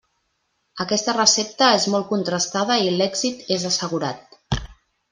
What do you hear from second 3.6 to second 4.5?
assegurat.